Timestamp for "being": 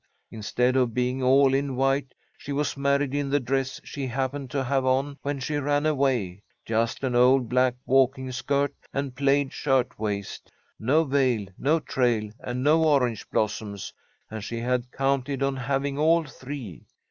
0.95-1.21